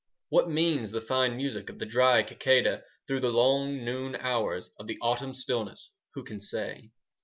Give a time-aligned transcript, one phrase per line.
[0.29, 4.71] 5 What means the fine music Of the dry cicada, Through the long noon hours
[4.79, 6.89] Of the autumn stillness, Who can say?